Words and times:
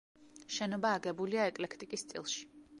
შენობა 0.55 0.95
აგებულია 1.01 1.47
ეკლექტიკის 1.53 2.09
სტილში. 2.09 2.47